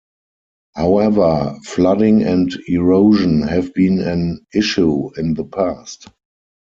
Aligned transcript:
However, 0.75 1.59
flooding 1.63 2.23
and 2.23 2.51
erosion 2.67 3.43
have 3.43 3.71
been 3.75 3.99
an 3.99 4.47
issue 4.51 5.11
in 5.15 5.35
the 5.35 5.45
past. 5.45 6.07